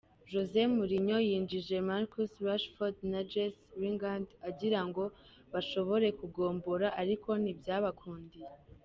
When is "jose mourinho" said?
0.31-1.17